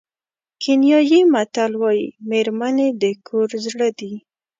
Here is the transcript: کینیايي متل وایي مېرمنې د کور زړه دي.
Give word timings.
کینیايي 0.61 1.19
متل 1.33 1.71
وایي 1.81 2.07
مېرمنې 2.29 2.87
د 3.01 3.03
کور 3.27 3.49
زړه 3.65 3.89
دي. 3.99 4.13